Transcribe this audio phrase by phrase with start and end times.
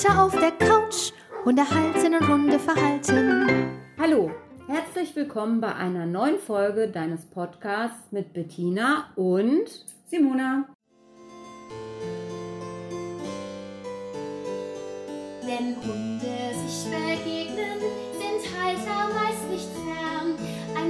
[0.00, 1.12] Heute auf der Couch,
[1.44, 3.68] Hunde halten und Hunde verhalten.
[3.98, 4.30] Hallo,
[4.66, 9.66] herzlich willkommen bei einer neuen Folge deines Podcasts mit Bettina und
[10.06, 10.64] Simona.
[15.42, 17.80] Wenn Hunde sich begegnen,
[18.14, 20.34] sind Halter meist nicht fern.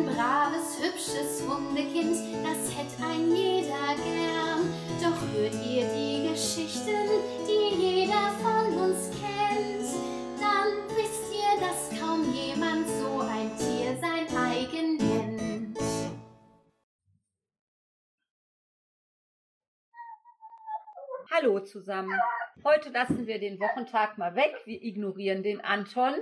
[0.01, 4.73] Ein braves, hübsches Hundekind, das hätte ein jeder gern.
[4.99, 7.07] Doch hört ihr die Geschichten,
[7.47, 9.85] die jeder von uns kennt,
[10.41, 15.79] dann wisst ihr, dass kaum jemand so ein Tier sein eigen nennt.
[21.31, 22.19] Hallo zusammen.
[22.65, 24.55] Heute lassen wir den Wochentag mal weg.
[24.65, 26.15] Wir ignorieren den Anton.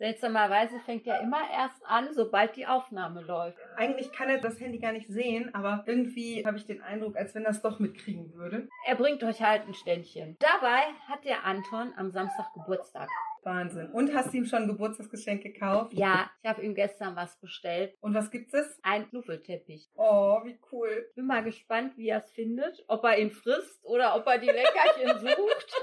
[0.00, 3.58] Seltsamerweise fängt er immer erst an, sobald die Aufnahme läuft.
[3.76, 7.34] Eigentlich kann er das Handy gar nicht sehen, aber irgendwie habe ich den Eindruck, als
[7.34, 8.66] wenn er es doch mitkriegen würde.
[8.86, 10.38] Er bringt euch halt ein Ständchen.
[10.38, 13.10] Dabei hat der Anton am Samstag Geburtstag.
[13.42, 13.90] Wahnsinn.
[13.90, 15.92] Und hast du ihm schon ein Geburtstagsgeschenk gekauft?
[15.92, 17.94] Ja, ich habe ihm gestern was bestellt.
[18.00, 18.80] Und was gibt es?
[18.82, 19.90] Ein Knuffelteppich.
[19.96, 21.10] Oh, wie cool.
[21.14, 22.82] Bin mal gespannt, wie er es findet.
[22.88, 25.74] Ob er ihn frisst oder ob er die Leckerchen sucht.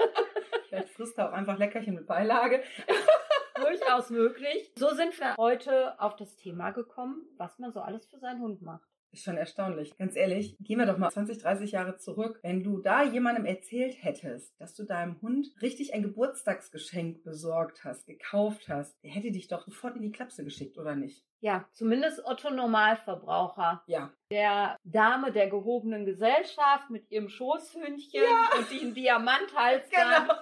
[0.68, 2.64] Vielleicht frisst er auch einfach Leckerchen mit Beilage.
[3.60, 4.72] Durchaus möglich.
[4.76, 8.62] So sind wir heute auf das Thema gekommen, was man so alles für seinen Hund
[8.62, 8.88] macht.
[9.10, 9.96] Ist schon erstaunlich.
[9.96, 12.40] Ganz ehrlich, gehen wir doch mal 20, 30 Jahre zurück.
[12.42, 18.06] Wenn du da jemandem erzählt hättest, dass du deinem Hund richtig ein Geburtstagsgeschenk besorgt hast,
[18.06, 21.24] gekauft hast, der hätte dich doch sofort in die Klapse geschickt, oder nicht?
[21.40, 23.82] Ja, zumindest Otto Normalverbraucher.
[23.86, 24.12] Ja.
[24.30, 28.58] Der Dame der gehobenen Gesellschaft mit ihrem Schoßhündchen Ja.
[28.58, 29.88] und dem Diamanthals.
[29.90, 30.34] Genau.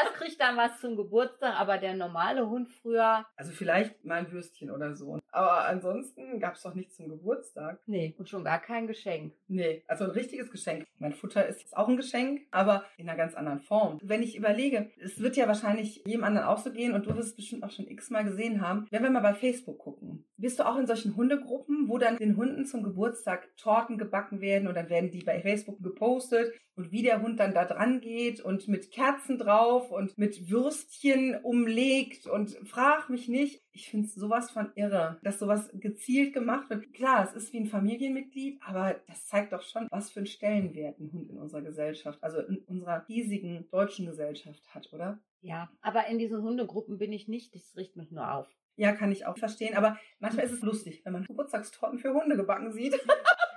[0.00, 4.30] Das kriegt dann was zum Geburtstag, aber der normale Hund früher, Also vielleicht mal ein
[4.30, 5.18] Würstchen oder so.
[5.32, 7.80] Aber ansonsten gab es doch nichts zum Geburtstag.
[7.86, 9.34] nee, und schon gar kein Geschenk.
[9.48, 10.86] Nee, also ein richtiges Geschenk.
[10.98, 13.98] Mein Futter ist auch ein Geschenk, aber in einer ganz anderen Form.
[14.02, 17.30] Wenn ich überlege, es wird ja wahrscheinlich jedem anderen auch so gehen und du wirst
[17.30, 20.24] es bestimmt auch schon x-mal gesehen haben, wenn wir mal bei Facebook gucken.
[20.36, 24.68] Bist du auch in solchen Hundegruppen, wo dann den Hunden zum Geburtstag Torten gebacken werden
[24.68, 28.40] und dann werden die bei Facebook gepostet und wie der Hund dann da dran geht
[28.40, 33.62] und mit Kerzen drauf und mit Würstchen umlegt und frag mich nicht.
[33.72, 36.92] Ich finde sowas von irre, dass sowas gezielt gemacht wird.
[36.92, 40.98] Klar, es ist wie ein Familienmitglied, aber das zeigt doch schon, was für einen Stellenwert
[40.98, 45.20] ein Hund in unserer Gesellschaft, also in unserer riesigen deutschen Gesellschaft hat, oder?
[45.40, 48.48] Ja, aber in diesen Hundegruppen bin ich nicht, das riecht mich nur auf.
[48.76, 52.36] Ja, kann ich auch verstehen, aber manchmal ist es lustig, wenn man Geburtstagstorten für Hunde
[52.36, 52.94] gebacken sieht.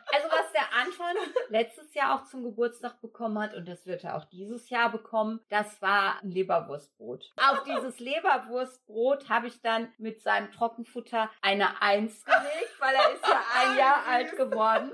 [0.61, 4.69] Der Anton letztes Jahr auch zum Geburtstag bekommen hat und das wird er auch dieses
[4.69, 7.31] Jahr bekommen, das war ein Leberwurstbrot.
[7.37, 13.27] Auf dieses Leberwurstbrot habe ich dann mit seinem Trockenfutter eine Eins gelegt, weil er ist
[13.27, 14.91] ja ein Jahr alt geworden.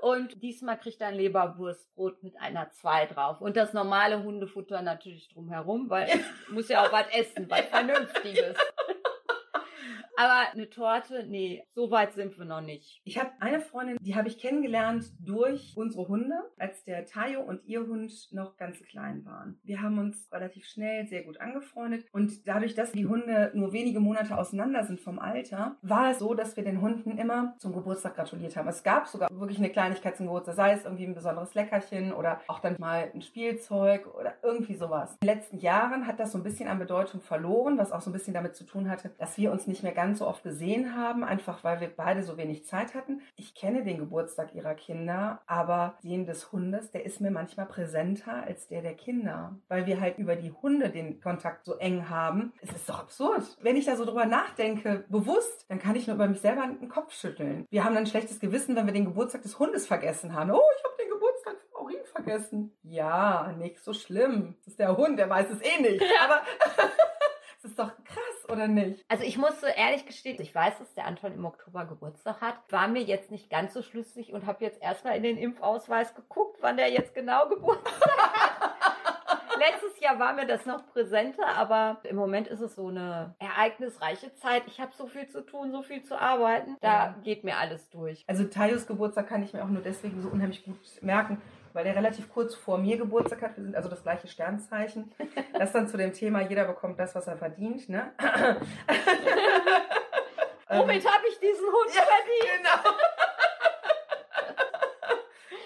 [0.00, 3.40] Und diesmal kriegt er ein Leberwurstbrot mit einer 2 drauf.
[3.40, 8.56] Und das normale Hundefutter natürlich drumherum, weil ich muss ja auch was essen, was Vernünftiges.
[10.20, 13.00] Aber eine Torte, nee, so weit sind wir noch nicht.
[13.04, 17.64] Ich habe eine Freundin, die habe ich kennengelernt durch unsere Hunde, als der Tayo und
[17.64, 19.58] ihr Hund noch ganz klein waren.
[19.62, 23.98] Wir haben uns relativ schnell sehr gut angefreundet und dadurch, dass die Hunde nur wenige
[23.98, 28.16] Monate auseinander sind vom Alter, war es so, dass wir den Hunden immer zum Geburtstag
[28.16, 28.68] gratuliert haben.
[28.68, 32.42] Es gab sogar wirklich eine Kleinigkeit zum Geburtstag, sei es irgendwie ein besonderes Leckerchen oder
[32.46, 35.16] auch dann mal ein Spielzeug oder irgendwie sowas.
[35.22, 38.10] In den letzten Jahren hat das so ein bisschen an Bedeutung verloren, was auch so
[38.10, 40.94] ein bisschen damit zu tun hatte, dass wir uns nicht mehr ganz so oft gesehen
[40.96, 43.20] haben, einfach weil wir beide so wenig Zeit hatten.
[43.36, 48.42] Ich kenne den Geburtstag ihrer Kinder, aber den des Hundes, der ist mir manchmal präsenter
[48.44, 52.52] als der der Kinder, weil wir halt über die Hunde den Kontakt so eng haben.
[52.62, 53.42] Es ist doch absurd.
[53.60, 56.88] Wenn ich da so drüber nachdenke, bewusst, dann kann ich nur über mich selber den
[56.88, 57.66] Kopf schütteln.
[57.70, 60.50] Wir haben dann ein schlechtes Gewissen, wenn wir den Geburtstag des Hundes vergessen haben.
[60.50, 62.72] Oh, ich habe den Geburtstag von Aurin vergessen.
[62.82, 64.56] Ja, nicht so schlimm.
[64.58, 66.02] Das ist der Hund, der weiß es eh nicht.
[66.22, 66.42] Aber
[67.62, 69.04] es ist doch krass, oder nicht?
[69.08, 72.54] Also ich muss so ehrlich gestehen, ich weiß, dass der Anton im Oktober Geburtstag hat,
[72.70, 76.56] war mir jetzt nicht ganz so schlüssig und habe jetzt erstmal in den Impfausweis geguckt,
[76.62, 78.70] wann der jetzt genau Geburtstag hat.
[79.58, 84.32] Letztes Jahr war mir das noch präsenter, aber im Moment ist es so eine ereignisreiche
[84.36, 84.62] Zeit.
[84.66, 86.78] Ich habe so viel zu tun, so viel zu arbeiten.
[86.80, 87.14] Da Ja.
[87.22, 88.24] geht mir alles durch.
[88.26, 91.42] Also Tayos Geburtstag kann ich mir auch nur deswegen so unheimlich gut merken,
[91.72, 93.56] weil der relativ kurz vor mir Geburtstag hat.
[93.56, 95.12] Wir sind also das gleiche Sternzeichen.
[95.58, 97.88] Das dann zu dem Thema, jeder bekommt das, was er verdient.
[97.88, 98.12] Ne?
[100.68, 102.48] Womit habe ich diesen Hund Ja, verdient?
[102.56, 102.94] Genau.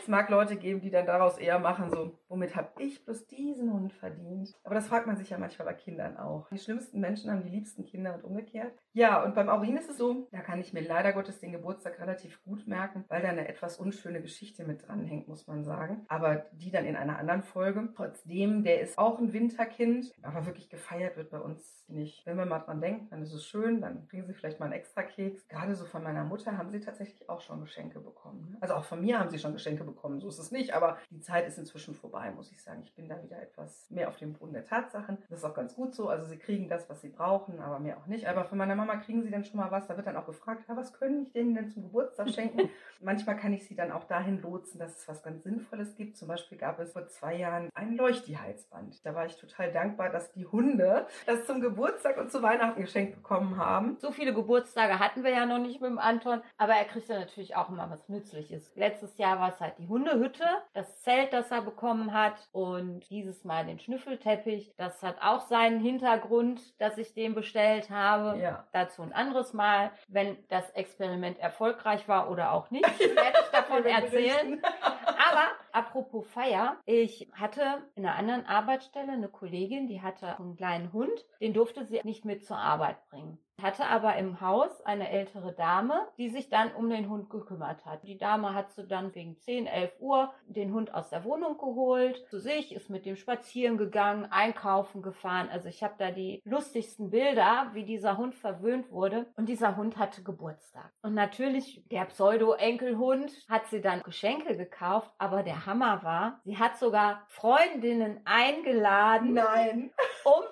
[0.05, 3.73] Es mag Leute geben, die dann daraus eher machen, so, womit habe ich bloß diesen
[3.73, 4.53] Hund verdient?
[4.63, 6.47] Aber das fragt man sich ja manchmal bei Kindern auch.
[6.51, 8.79] Die schlimmsten Menschen haben die liebsten Kinder und umgekehrt.
[8.97, 11.99] Ja, und beim Aurin ist es so, da kann ich mir leider Gottes den Geburtstag
[11.99, 16.07] relativ gut merken, weil da eine etwas unschöne Geschichte mit dranhängt, muss man sagen.
[16.07, 17.89] Aber die dann in einer anderen Folge.
[17.97, 22.25] Trotzdem, der ist auch ein Winterkind, aber wirklich gefeiert wird bei uns nicht.
[22.25, 24.75] Wenn man mal dran denkt, dann ist es schön, dann kriegen sie vielleicht mal einen
[24.75, 25.49] extra Keks.
[25.49, 28.49] Gerade so von meiner Mutter haben sie tatsächlich auch schon Geschenke bekommen.
[28.53, 28.59] Ne?
[28.61, 30.73] Also auch von mir haben sie schon Geschenke bekommen, so ist es nicht.
[30.73, 32.83] Aber die Zeit ist inzwischen vorbei, muss ich sagen.
[32.85, 35.19] Ich bin da wieder etwas mehr auf dem Boden der Tatsachen.
[35.29, 36.09] Das ist auch ganz gut so.
[36.09, 38.27] Also sie kriegen das, was sie brauchen, aber mehr auch nicht.
[38.29, 39.87] Aber von meiner Mama kriegen sie dann schon mal was.
[39.87, 42.71] Da wird dann auch gefragt, ja, was können ich denen denn zum Geburtstag schenken?
[43.01, 46.17] Manchmal kann ich sie dann auch dahin lotsen, dass es was ganz Sinnvolles gibt.
[46.17, 49.05] Zum Beispiel gab es vor zwei Jahren ein Leuchti-Halsband.
[49.05, 53.17] Da war ich total dankbar, dass die Hunde das zum Geburtstag und zu Weihnachten geschenkt
[53.17, 53.97] bekommen haben.
[54.01, 57.19] So viele Geburtstage hatten wir ja noch nicht mit dem Anton, aber er kriegt ja
[57.19, 58.73] natürlich auch immer was Nützliches.
[58.75, 63.45] Letztes Jahr war es halt die Hundehütte, das Zelt, das er bekommen hat und dieses
[63.45, 64.75] Mal den Schnüffelteppich.
[64.77, 68.39] Das hat auch seinen Hintergrund, dass ich den bestellt habe.
[68.39, 68.65] Ja.
[68.75, 73.85] Dazu ein anderes Mal, wenn das Experiment erfolgreich war oder auch nicht, werde ich davon
[73.85, 74.61] erzählen.
[74.83, 77.63] Aber apropos Feier, ich hatte
[77.95, 82.25] in einer anderen Arbeitsstelle eine Kollegin, die hatte einen kleinen Hund, den durfte sie nicht
[82.25, 86.91] mit zur Arbeit bringen hatte aber im Haus eine ältere Dame, die sich dann um
[86.91, 88.03] den Hund gekümmert hat.
[88.05, 92.27] Die Dame hat sie dann gegen 10, 11 Uhr den Hund aus der Wohnung geholt,
[92.29, 95.49] zu sich, ist mit dem spazieren gegangen, einkaufen gefahren.
[95.51, 99.27] Also ich habe da die lustigsten Bilder, wie dieser Hund verwöhnt wurde.
[99.37, 100.91] Und dieser Hund hatte Geburtstag.
[101.03, 106.79] Und natürlich, der Pseudo-Enkelhund hat sie dann Geschenke gekauft, aber der Hammer war, sie hat
[106.79, 109.93] sogar Freundinnen eingeladen, Nein.
[110.25, 110.43] um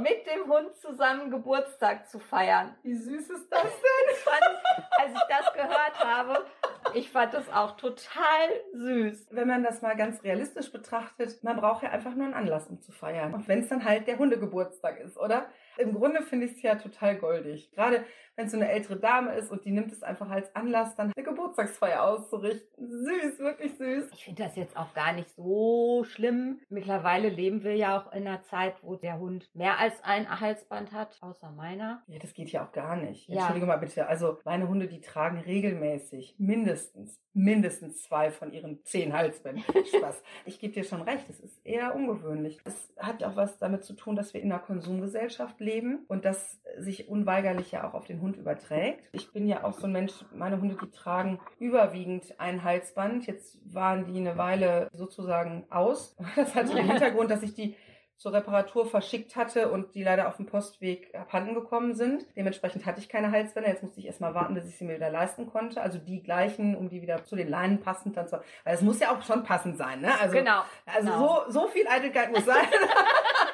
[0.00, 2.74] mit dem Hund zusammen Geburtstag zu feiern.
[2.82, 3.70] Wie süß ist das denn?
[4.12, 4.44] Ich fand,
[4.98, 6.46] als ich das gehört habe,
[6.94, 9.28] ich fand das auch total süß.
[9.30, 12.80] Wenn man das mal ganz realistisch betrachtet, man braucht ja einfach nur einen Anlass, um
[12.80, 13.34] zu feiern.
[13.34, 15.46] Und wenn es dann halt der Hundegeburtstag ist, oder?
[15.76, 17.70] Im Grunde finde ich es ja total goldig.
[17.72, 18.04] Gerade
[18.36, 21.12] wenn es so eine ältere Dame ist und die nimmt es einfach als Anlass, dann
[21.14, 22.64] eine Geburtstagsfeier auszurichten.
[22.76, 24.10] Süß, wirklich süß.
[24.12, 26.60] Ich finde das jetzt auch gar nicht so schlimm.
[26.68, 30.92] Mittlerweile leben wir ja auch in einer Zeit, wo der Hund mehr als ein Halsband
[30.92, 32.02] hat, außer meiner.
[32.08, 33.28] Ja, das geht ja auch gar nicht.
[33.28, 33.36] Ja.
[33.36, 34.06] Entschuldige mal bitte.
[34.06, 39.64] Also meine Hunde, die tragen regelmäßig mindestens, mindestens zwei von ihren zehn Halsbändern.
[39.96, 40.22] Spaß.
[40.44, 42.58] Ich gebe dir schon recht, es ist eher ungewöhnlich.
[42.64, 46.60] Es hat auch was damit zu tun, dass wir in einer Konsumgesellschaft leben und das
[46.78, 49.04] sich unweigerlich ja auch auf den Hund überträgt.
[49.12, 53.26] Ich bin ja auch so ein Mensch, meine Hunde, die tragen überwiegend ein Halsband.
[53.26, 56.16] Jetzt waren die eine Weile sozusagen aus.
[56.36, 57.76] Das hatte den Hintergrund, dass ich die
[58.16, 62.24] zur Reparatur verschickt hatte und die leider auf dem Postweg abhanden gekommen sind.
[62.36, 63.68] Dementsprechend hatte ich keine Halsbänder.
[63.68, 65.82] Jetzt musste ich erstmal warten, bis ich sie mir wieder leisten konnte.
[65.82, 68.40] Also die gleichen, um die wieder zu den Leinen passend dann zu.
[68.64, 70.12] Weil es muss ja auch schon passend sein, ne?
[70.20, 70.62] Also, genau.
[70.86, 71.44] also genau.
[71.46, 72.64] so, so viel Eitelkeit muss sein.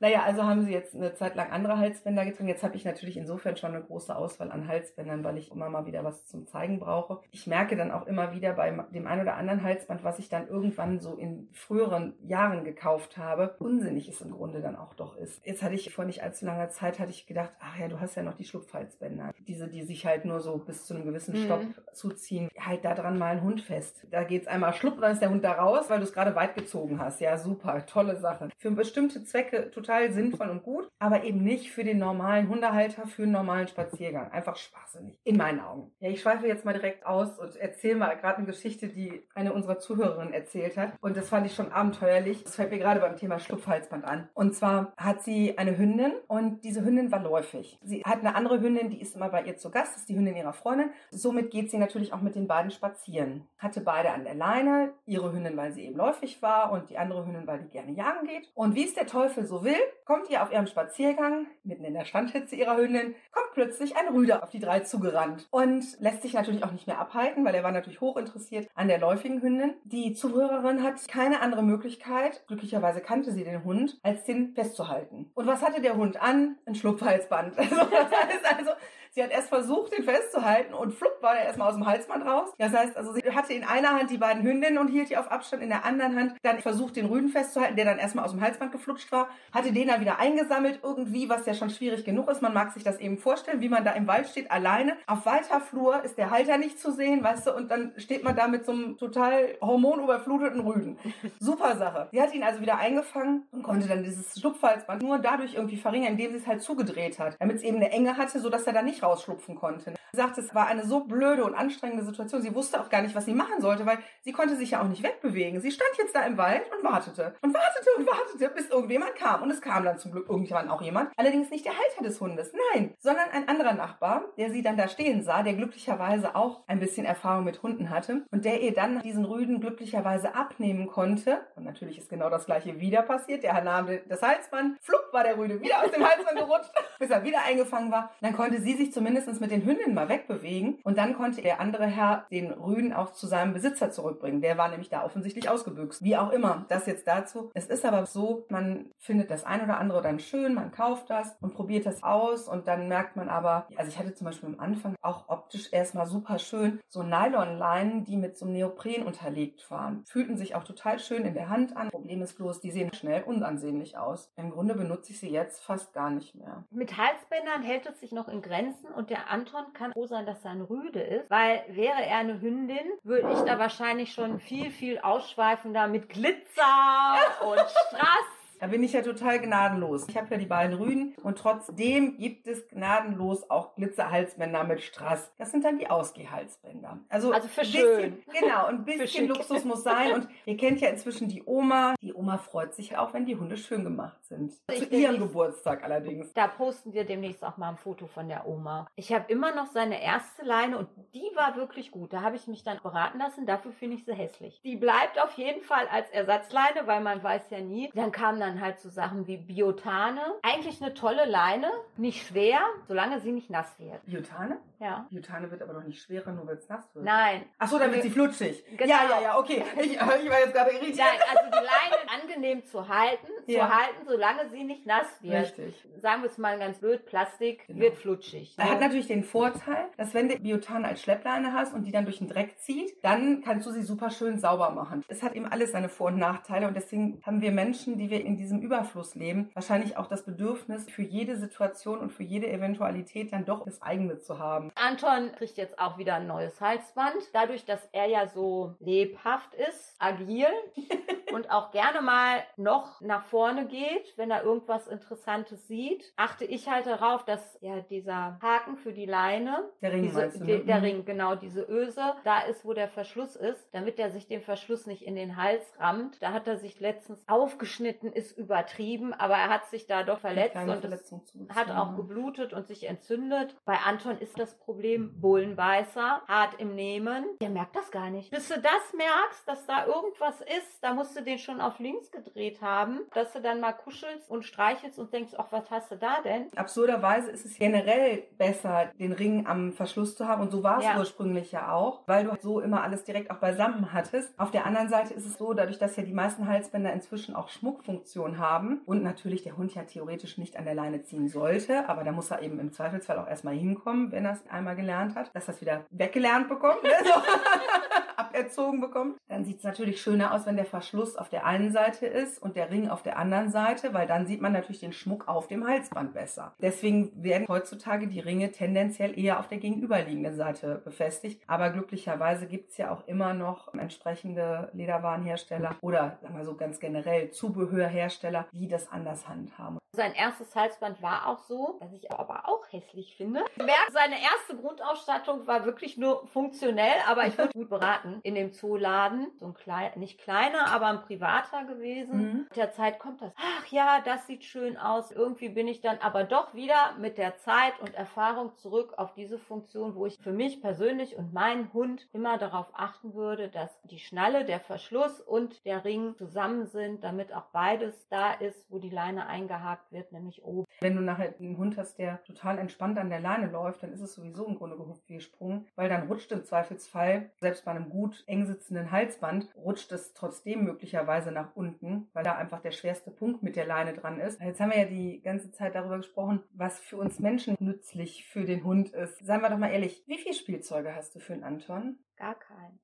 [0.00, 2.48] Naja, also haben sie jetzt eine Zeit lang andere Halsbänder getragen.
[2.48, 5.86] Jetzt habe ich natürlich insofern schon eine große Auswahl an Halsbändern, weil ich immer mal
[5.86, 7.20] wieder was zum Zeigen brauche.
[7.30, 10.48] Ich merke dann auch immer wieder bei dem einen oder anderen Halsband, was ich dann
[10.48, 15.44] irgendwann so in früheren Jahren gekauft habe, unsinnig es im Grunde dann auch doch ist.
[15.46, 18.16] Jetzt hatte ich vor nicht allzu langer Zeit, hatte ich gedacht, ach ja, du hast
[18.16, 19.32] ja noch die Schlupfhalsbänder.
[19.46, 21.44] Diese, die sich halt nur so bis zu einem gewissen Mhm.
[21.44, 21.62] Stopp
[21.92, 22.48] zuziehen.
[22.58, 24.06] Halt da dran mal ein Hund fest.
[24.10, 26.54] Da geht's einmal schlupp, dann ist der Hund da raus, weil du es gerade weit
[26.54, 27.20] gezogen hast.
[27.20, 28.48] Ja, super, tolle Sache.
[28.58, 33.22] Für bestimmte Zwecke total sinnvoll und gut, aber eben nicht für den normalen Hundehalter, für
[33.22, 34.30] einen normalen Spaziergang.
[34.30, 35.18] Einfach schwachsinnig.
[35.24, 35.92] In meinen Augen.
[36.00, 39.52] Ja, ich schweife jetzt mal direkt aus und erzähle mal gerade eine Geschichte, die eine
[39.52, 40.92] unserer Zuhörerinnen erzählt hat.
[41.00, 42.44] Und das fand ich schon abenteuerlich.
[42.44, 44.28] Das fällt mir gerade beim Thema Schlupfhalsband an.
[44.34, 47.78] Und zwar hat sie eine Hündin und diese Hündin war läufig.
[47.82, 50.16] Sie hat eine andere Hündin, die ist immer bei ihr zu Gast, das ist die
[50.16, 50.90] Hündin ihrer Freundin.
[51.10, 53.46] Somit geht sie natürlich auch mit den beiden spazieren.
[53.58, 57.24] Hatte beide an der Leine, ihre Hündin, weil sie eben läufig war und die andere
[57.24, 58.50] Hündin, weil die gerne jagen geht.
[58.54, 62.04] Und wie es der Teufel so will, kommt ihr auf ihrem Spaziergang, mitten in der
[62.04, 66.64] Standhitze ihrer Hündin, kommt plötzlich ein Rüder auf die drei zugerannt und lässt sich natürlich
[66.64, 69.74] auch nicht mehr abhalten, weil er war natürlich hoch interessiert an der läufigen Hündin.
[69.84, 75.30] Die Zuhörerin hat keine andere Möglichkeit, glücklicherweise kannte sie den Hund, als den festzuhalten.
[75.34, 76.56] Und was hatte der Hund an?
[76.66, 77.56] Ein Schlupfhalsband.
[77.66, 78.70] Also, das heißt also,
[79.16, 82.50] Sie hat erst versucht, den festzuhalten und flupp war der erstmal aus dem Halsband raus.
[82.58, 85.30] Das heißt, also sie hatte in einer Hand die beiden Hündinnen und hielt die auf
[85.30, 88.42] Abstand, in der anderen Hand dann versucht, den Rüden festzuhalten, der dann erstmal aus dem
[88.42, 92.42] Halsband geflutscht war, hatte den dann wieder eingesammelt irgendwie, was ja schon schwierig genug ist.
[92.42, 94.98] Man mag sich das eben vorstellen, wie man da im Wald steht, alleine.
[95.06, 98.36] Auf weiter Flur ist der Halter nicht zu sehen, weißt du, und dann steht man
[98.36, 100.98] da mit so einem total hormonüberfluteten Rüden.
[101.40, 102.08] Super Sache.
[102.12, 106.12] Sie hat ihn also wieder eingefangen und konnte dann dieses Schlupfhalsband nur dadurch irgendwie verringern,
[106.12, 108.82] indem sie es halt zugedreht hat, damit es eben eine Enge hatte, sodass er da
[108.82, 109.94] nicht rausschlupfen konnte.
[110.12, 112.42] Sie sagte, es war eine so blöde und anstrengende Situation.
[112.42, 114.88] Sie wusste auch gar nicht, was sie machen sollte, weil sie konnte sich ja auch
[114.88, 115.60] nicht wegbewegen.
[115.60, 119.42] Sie stand jetzt da im Wald und wartete und wartete und wartete, bis irgendjemand kam.
[119.42, 121.10] Und es kam dann zum Glück irgendwann auch jemand.
[121.16, 124.88] Allerdings nicht der Halter des Hundes, nein, sondern ein anderer Nachbar, der sie dann da
[124.88, 129.02] stehen sah, der glücklicherweise auch ein bisschen Erfahrung mit Hunden hatte und der ihr dann
[129.02, 131.40] diesen Rüden glücklicherweise abnehmen konnte.
[131.56, 133.42] Und natürlich ist genau das gleiche wieder passiert.
[133.42, 137.24] Der nahm das Halsband, flupp war der Rüde wieder aus dem Halsband gerutscht, bis er
[137.24, 138.10] wieder eingefangen war.
[138.20, 141.84] Dann konnte sie sich zumindest mit den Hündinnen mal wegbewegen und dann konnte der andere
[141.84, 144.40] Herr den Rüden auch zu seinem Besitzer zurückbringen.
[144.40, 146.02] Der war nämlich da offensichtlich ausgebüxt.
[146.02, 147.50] Wie auch immer, das jetzt dazu.
[147.52, 151.36] Es ist aber so, man findet das ein oder andere dann schön, man kauft das
[151.42, 154.60] und probiert das aus und dann merkt man aber, also ich hatte zum Beispiel am
[154.60, 160.06] Anfang auch optisch erstmal super schön so Nylonleinen, die mit so einem Neopren unterlegt waren.
[160.06, 161.90] Fühlten sich auch total schön in der Hand an.
[161.90, 164.32] Problem ist bloß, die sehen schnell unansehnlich aus.
[164.36, 166.64] Im Grunde benutze ich sie jetzt fast gar nicht mehr.
[166.70, 170.44] Mit Halsbändern hält es sich noch in Grenzen und der Anton kann froh sein, dass
[170.44, 174.70] er ein Rüde ist, weil wäre er eine Hündin, würde ich da wahrscheinlich schon viel,
[174.70, 177.14] viel ausschweifender mit Glitzer
[177.44, 180.06] und Strass da bin ich ja total gnadenlos.
[180.08, 185.30] Ich habe ja die beiden Rüden und trotzdem gibt es gnadenlos auch Glitzerhalsbänder mit Strass.
[185.38, 186.98] Das sind dann die Ausgehhalsbänder.
[187.08, 188.22] Also, also für bisschen, schön.
[188.40, 190.12] Genau, ein bisschen Luxus muss sein.
[190.12, 191.94] Und ihr kennt ja inzwischen die Oma.
[192.06, 194.52] Die Oma freut sich auch, wenn die Hunde schön gemacht sind.
[194.70, 196.32] Ich Zu ihrem Geburtstag allerdings.
[196.34, 198.86] Da posten wir demnächst auch mal ein Foto von der Oma.
[198.94, 202.12] Ich habe immer noch seine erste Leine und die war wirklich gut.
[202.12, 203.44] Da habe ich mich dann beraten lassen.
[203.44, 204.60] Dafür finde ich sie hässlich.
[204.62, 207.90] Die bleibt auf jeden Fall als Ersatzleine, weil man weiß ja nie.
[207.96, 210.20] Dann kam dann halt so Sachen wie Biotane.
[210.44, 214.06] Eigentlich eine tolle Leine, nicht schwer, solange sie nicht nass wird.
[214.06, 214.58] Biotane?
[214.78, 215.06] Ja.
[215.10, 217.04] Biotane wird aber doch nicht schwerer, nur weil es nass wird.
[217.04, 217.46] Nein.
[217.58, 218.62] Ach so, dann wird sie flutschig.
[218.76, 218.94] Genau.
[218.94, 219.64] Ja, ja, ja, okay.
[219.80, 220.98] Ich, ich war jetzt gerade irritiert.
[220.98, 223.60] Nein, also die Leine angenehm zu halten, ja.
[223.60, 225.34] zu halten, solange sie nicht nass wird.
[225.34, 225.74] Richtig.
[226.00, 227.80] Sagen wir es mal ganz blöd, Plastik genau.
[227.80, 228.54] wird flutschig.
[228.56, 228.62] So.
[228.62, 232.18] Hat natürlich den Vorteil, dass wenn du Biotane als Schleppleine hast und die dann durch
[232.18, 235.04] den Dreck zieht, dann kannst du sie super schön sauber machen.
[235.08, 238.24] Es hat eben alles seine Vor- und Nachteile und deswegen haben wir Menschen, die wir
[238.24, 243.32] in diesem Überfluss leben, wahrscheinlich auch das Bedürfnis, für jede Situation und für jede Eventualität
[243.32, 244.70] dann doch das eigene zu haben.
[244.74, 247.16] Anton kriegt jetzt auch wieder ein neues Halsband.
[247.32, 250.46] Dadurch, dass er ja so lebhaft ist, agil
[251.32, 256.68] und auch gerne mal noch nach vorne geht, wenn er irgendwas Interessantes sieht, achte ich
[256.68, 260.64] halt darauf, dass ja dieser Haken für die Leine, der Ring, diese, du, ne?
[260.64, 260.84] der Mhm.
[260.84, 264.86] Ring, genau, diese Öse, da ist, wo der Verschluss ist, damit er sich den Verschluss
[264.86, 266.22] nicht in den Hals rammt.
[266.22, 270.56] Da hat er sich letztens aufgeschnitten, ist übertrieben, aber er hat sich da doch verletzt
[270.56, 273.56] und hat auch geblutet und sich entzündet.
[273.64, 277.24] Bei Anton ist das Problem Bullenbeißer, hart im Nehmen.
[277.40, 278.30] Der merkt das gar nicht.
[278.30, 282.10] Bis du das merkst, dass da irgendwas ist, da musst du den schon auf links
[282.10, 285.96] gedreht haben, dass du dann mal kuschelst und streichelst und denkst, ach, was hast du
[285.96, 286.46] da denn?
[286.56, 290.42] Absurderweise ist es generell besser, den Ring am Verschluss zu haben.
[290.42, 290.98] Und so war es Ja.
[290.98, 294.38] ursprünglich ja auch, weil du so immer alles direkt auch beisammen hattest.
[294.38, 297.48] Auf der anderen Seite ist es so, dadurch, dass ja die meisten Halsbänder inzwischen auch
[297.48, 302.04] Schmuckfunktion haben und natürlich der Hund ja theoretisch nicht an der Leine ziehen sollte, aber
[302.04, 305.34] da muss er eben im Zweifelsfall auch erstmal hinkommen, wenn er es einmal gelernt hat,
[305.34, 306.90] dass er es wieder weggelernt bekommt, ne?
[307.04, 307.10] so.
[308.16, 309.16] aberzogen bekommt.
[309.28, 312.56] Dann sieht es natürlich schöner aus, wenn der Verschluss auf der einen Seite ist und
[312.56, 315.66] der Ring auf der anderen Seite, weil dann sieht man natürlich den Schmuck auf dem
[315.66, 316.54] Halsband besser.
[316.60, 321.42] Deswegen werden heutzutage die Ringe tendenziell eher auf der gegenüberliegenden Seite befestigt.
[321.46, 326.80] Aber glücklicherweise gibt es ja auch immer noch entsprechende Lederwarenhersteller oder sagen wir so ganz
[326.80, 329.78] generell Zubehörhersteller, die das anders handhaben.
[329.96, 333.40] Sein erstes Halsband war auch so, was ich aber auch hässlich finde.
[333.56, 338.52] Merkt, seine erste Grundausstattung war wirklich nur funktionell, aber ich wurde gut beraten in dem
[338.52, 339.28] Zooladen.
[339.38, 342.18] So ein klein, nicht kleiner, aber ein privater gewesen.
[342.18, 342.38] Mhm.
[342.48, 343.32] Mit der Zeit kommt das.
[343.36, 345.12] Ach ja, das sieht schön aus.
[345.12, 349.38] Irgendwie bin ich dann aber doch wieder mit der Zeit und Erfahrung zurück auf diese
[349.38, 353.98] Funktion, wo ich für mich persönlich und meinen Hund immer darauf achten würde, dass die
[353.98, 358.90] Schnalle, der Verschluss und der Ring zusammen sind, damit auch beides da ist, wo die
[358.90, 360.66] Leine eingehakt wird, nämlich oben.
[360.80, 364.00] Wenn du nachher einen Hund hast, der total entspannt an der Leine läuft, dann ist
[364.00, 367.88] es sowieso im Grunde gehupft wie gesprungen, weil dann rutscht im Zweifelsfall, selbst bei einem
[367.88, 373.10] gut eng sitzenden Halsband, rutscht es trotzdem möglicherweise nach unten, weil da einfach der schwerste
[373.10, 374.40] Punkt mit der Leine dran ist.
[374.40, 378.44] Jetzt haben wir ja die ganze Zeit darüber gesprochen, was für uns Menschen nützlich für
[378.44, 379.18] den Hund ist.
[379.24, 381.98] Seien wir doch mal ehrlich, wie viele Spielzeuge hast du für einen Anton?
[382.16, 382.78] Gar kein.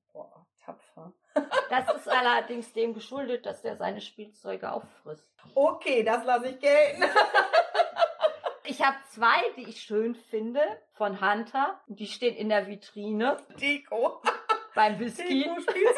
[0.65, 1.13] Tapfer.
[1.69, 5.31] Das ist allerdings dem geschuldet, dass der seine Spielzeuge auffrisst.
[5.55, 7.03] Okay, das lasse ich gelten.
[8.65, 10.61] Ich habe zwei, die ich schön finde,
[10.93, 11.81] von Hunter.
[11.87, 14.21] Die stehen in der Vitrine Deko.
[14.73, 15.43] beim Whisky.
[15.43, 15.95] Deko-Spielzeug.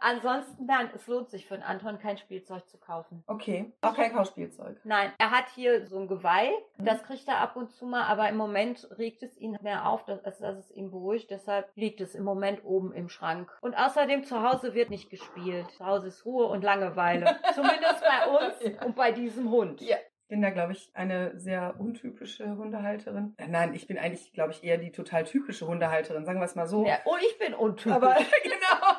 [0.00, 3.22] Ansonsten dann, es lohnt sich für den Anton kein Spielzeug zu kaufen.
[3.26, 3.72] Okay.
[3.80, 4.78] Auch kein Kauspielzeug.
[4.84, 8.28] Nein, er hat hier so ein Geweih, das kriegt er ab und zu mal, aber
[8.28, 11.30] im Moment regt es ihn mehr auf, als dass es ihn beruhigt.
[11.30, 13.56] Deshalb liegt es im Moment oben im Schrank.
[13.60, 15.70] Und außerdem zu Hause wird nicht gespielt.
[15.72, 17.36] Zu Hause ist Ruhe und Langeweile.
[17.54, 19.80] Zumindest bei uns und bei diesem Hund.
[19.80, 19.96] Ja.
[20.22, 23.34] Ich bin da, glaube ich, eine sehr untypische Hundehalterin.
[23.38, 26.54] Äh, Nein, ich bin eigentlich, glaube ich, eher die total typische Hundehalterin, sagen wir es
[26.54, 26.84] mal so.
[26.84, 27.94] Ja, und ich bin untypisch.
[27.94, 28.96] Aber genau.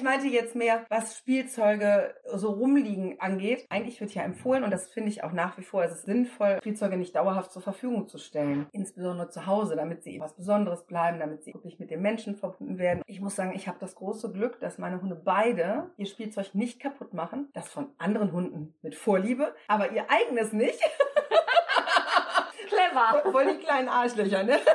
[0.00, 3.66] Ich meinte jetzt mehr, was Spielzeuge so rumliegen angeht.
[3.68, 6.56] Eigentlich wird ja empfohlen, und das finde ich auch nach wie vor, es ist sinnvoll,
[6.62, 8.66] Spielzeuge nicht dauerhaft zur Verfügung zu stellen.
[8.72, 12.78] Insbesondere zu Hause, damit sie was Besonderes bleiben, damit sie wirklich mit den Menschen verbunden
[12.78, 13.02] werden.
[13.04, 16.80] Ich muss sagen, ich habe das große Glück, dass meine Hunde beide ihr Spielzeug nicht
[16.80, 17.50] kaputt machen.
[17.52, 20.80] Das von anderen Hunden mit Vorliebe, aber ihr eigenes nicht.
[22.68, 23.30] clever.
[23.30, 24.58] Voll die kleinen Arschlöcher, ne?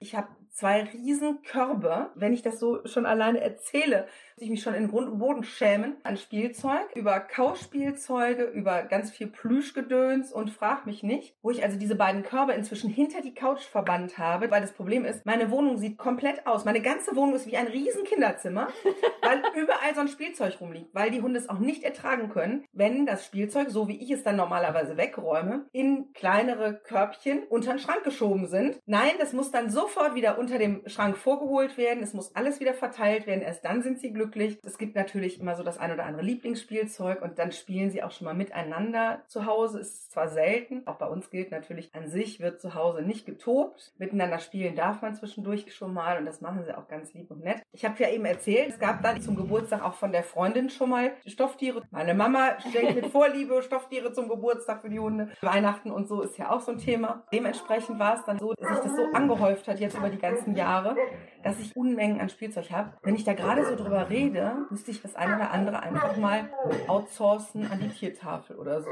[0.00, 2.10] Ich habe zwei riesen Körbe.
[2.14, 4.06] Wenn ich das so schon alleine erzähle,
[4.36, 9.10] muss ich mich schon in Grund und Boden schämen an Spielzeug, über Kauspielzeuge, über ganz
[9.10, 13.34] viel Plüschgedöns und frag mich nicht, wo ich also diese beiden Körbe inzwischen hinter die
[13.34, 16.64] Couch verbannt habe, weil das Problem ist, meine Wohnung sieht komplett aus.
[16.64, 18.68] Meine ganze Wohnung ist wie ein riesen Kinderzimmer,
[19.22, 23.06] weil überall so ein Spielzeug rumliegt, weil die Hunde es auch nicht ertragen können, wenn
[23.06, 28.04] das Spielzeug, so wie ich es dann normalerweise wegräume, in kleinere Körbchen unter den Schrank
[28.04, 28.80] geschoben sind.
[28.86, 32.02] Nein, das muss dann sofort wieder unter dem Schrank vorgeholt werden.
[32.02, 33.40] Es muss alles wieder verteilt werden.
[33.40, 34.58] Erst dann sind sie glücklich.
[34.62, 38.10] Es gibt natürlich immer so das ein oder andere Lieblingsspielzeug und dann spielen sie auch
[38.10, 39.80] schon mal miteinander zu Hause.
[39.80, 43.94] Ist zwar selten, auch bei uns gilt natürlich, an sich wird zu Hause nicht getobt.
[43.96, 47.42] Miteinander spielen darf man zwischendurch schon mal und das machen sie auch ganz lieb und
[47.42, 47.62] nett.
[47.72, 50.90] Ich habe ja eben erzählt, es gab dann zum Geburtstag auch von der Freundin schon
[50.90, 51.84] mal Stofftiere.
[51.90, 55.30] Meine Mama schenkt mit Vorliebe Stofftiere zum Geburtstag für die Hunde.
[55.40, 57.24] Weihnachten und so ist ja auch so ein Thema.
[57.32, 60.56] Dementsprechend war es dann so, dass sich das so angehäuft hat jetzt über die ganzen
[60.56, 60.96] Jahre,
[61.42, 62.92] dass ich Unmengen an Spielzeug habe.
[63.02, 66.48] Wenn ich da gerade so drüber rede, müsste ich das eine oder andere einfach mal
[66.88, 68.90] outsourcen an die Tiertafel oder so.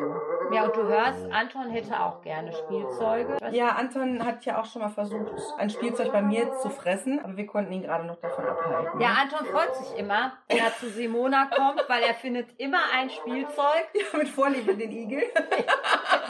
[0.52, 3.38] Ja, und du hörst, Anton hätte auch gerne Spielzeuge.
[3.52, 7.36] Ja, Anton hat ja auch schon mal versucht, ein Spielzeug bei mir zu fressen, aber
[7.36, 9.00] wir konnten ihn gerade noch davon abhalten.
[9.00, 13.08] Ja, Anton freut sich immer, wenn er zu Simona kommt, weil er findet immer ein
[13.10, 15.20] Spielzeug, Ja, mit Vorliebe den Igel.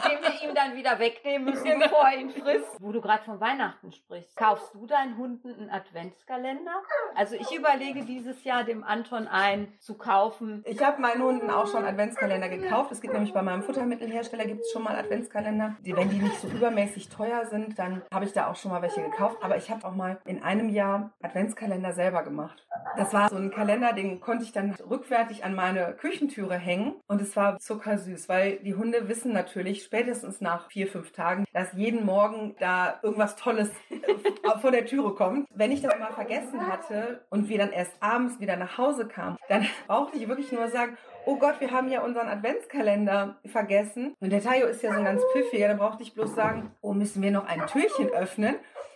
[0.03, 2.79] den wir ihm dann wieder wegnehmen müssen, bevor er ihn frisst.
[2.79, 6.81] Wo du gerade von Weihnachten sprichst, kaufst du deinen Hunden einen Adventskalender?
[7.15, 10.63] Also ich überlege dieses Jahr dem Anton einen zu kaufen.
[10.65, 12.91] Ich habe meinen Hunden auch schon Adventskalender gekauft.
[12.91, 15.75] Es gibt nämlich bei meinem Futtermittelhersteller gibt es schon mal Adventskalender.
[15.81, 18.81] Die, wenn die nicht so übermäßig teuer sind, dann habe ich da auch schon mal
[18.81, 19.37] welche gekauft.
[19.41, 22.65] Aber ich habe auch mal in einem Jahr Adventskalender selber gemacht.
[22.97, 26.95] Das war so ein Kalender, den konnte ich dann rückwärtig an meine Küchentüre hängen.
[27.07, 31.73] Und es war zuckersüß, weil die Hunde wissen natürlich spätestens nach vier, fünf Tagen, dass
[31.73, 35.47] jeden Morgen da irgendwas Tolles äh, vor der Türe kommt.
[35.53, 39.37] Wenn ich das mal vergessen hatte und wir dann erst abends wieder nach Hause kamen,
[39.49, 44.15] dann brauchte ich wirklich nur sagen, oh Gott, wir haben ja unseren Adventskalender vergessen.
[44.19, 46.93] Und der Tayo ist ja so ein ganz pfiffiger, dann brauchte ich bloß sagen, oh,
[46.93, 48.55] müssen wir noch ein Türchen öffnen?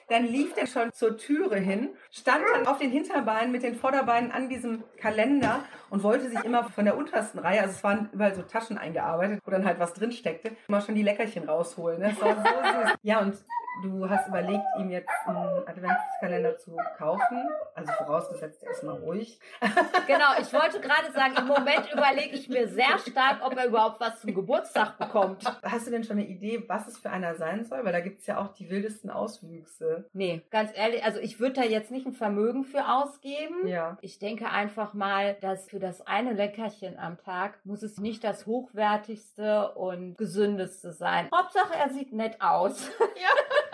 [0.10, 4.32] Dann lief der schon zur Türe hin, stand dann auf den Hinterbeinen mit den Vorderbeinen
[4.32, 8.34] an diesem Kalender und wollte sich immer von der untersten Reihe, also es waren überall
[8.34, 12.00] so Taschen eingearbeitet, wo dann halt was drin steckte, immer schon die Leckerchen rausholen.
[12.00, 12.15] ne?
[12.20, 12.98] Das war so süß.
[13.04, 13.36] Ja, und
[13.82, 17.48] du hast überlegt, ihm jetzt einen Adventskalender zu kaufen.
[17.76, 19.40] Also vorausgesetzt, er ist mal ruhig.
[20.08, 24.00] Genau, ich wollte gerade sagen, im Moment überlege ich mir sehr stark, ob er überhaupt
[24.00, 25.44] was zum Geburtstag bekommt.
[25.63, 27.84] Hast du denn schon eine Idee, was es für einer sein soll?
[27.84, 30.06] Weil da gibt's ja auch die wildesten Auswüchse.
[30.13, 33.68] Nee, ganz ehrlich, also ich würde da jetzt nicht ein Vermögen für ausgeben.
[33.68, 33.98] Ja.
[34.02, 38.46] Ich denke einfach mal, dass für das eine Leckerchen am Tag muss es nicht das
[38.46, 41.30] hochwertigste und gesündeste sein.
[41.36, 42.90] Hauptsache, er sieht nett aus.